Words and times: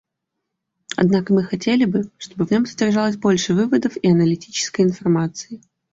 Однако 0.97 1.31
мы 1.31 1.43
хотели 1.43 1.85
бы, 1.85 2.09
чтобы 2.17 2.47
в 2.47 2.49
нем 2.49 2.65
содержалось 2.65 3.17
больше 3.17 3.53
выводов 3.53 3.97
и 4.01 4.09
аналитической 4.09 4.81
информации. 4.81 5.61